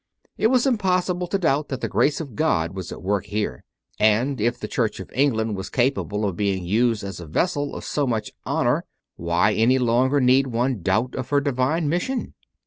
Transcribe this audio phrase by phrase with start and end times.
[0.35, 3.63] It was impossible to doubt that the grace of God was at work here;
[3.99, 7.83] and if the Church of England was capable of being used as a vessel of
[7.85, 8.85] so much honour,
[9.19, 12.01] CONFESSIONS OF A CONVERT 69 why any longer need one doubt of her divine mis
[12.01, 12.33] sion?